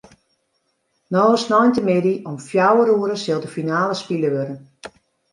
No 1.13 1.21
sneintemiddei 1.41 2.15
om 2.29 2.37
fjouwer 2.47 2.89
oere 2.93 3.17
sil 3.23 3.39
de 3.43 3.49
finale 3.57 3.95
spile 4.01 4.29
wurde. 4.33 4.57